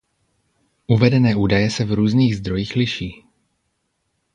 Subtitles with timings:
[0.87, 3.23] Uvedené údaje se v různých zdrojích liší.